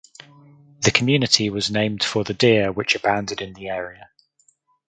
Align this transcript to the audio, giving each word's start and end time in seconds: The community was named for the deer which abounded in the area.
The 0.79 0.89
community 0.89 1.51
was 1.51 1.69
named 1.69 2.03
for 2.03 2.23
the 2.23 2.33
deer 2.33 2.71
which 2.71 2.95
abounded 2.95 3.39
in 3.39 3.53
the 3.53 3.67
area. 3.69 4.09